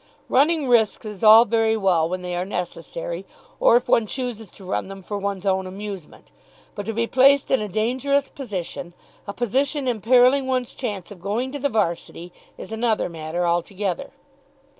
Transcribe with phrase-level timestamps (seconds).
[0.29, 3.23] Running risks is all very well when they are necessary,
[3.59, 6.31] or if one chooses to run them for one's own amusement,
[6.73, 8.95] but to be placed in a dangerous position,
[9.27, 14.09] a position imperilling one's chance of going to the 'Varsity, is another matter altogether.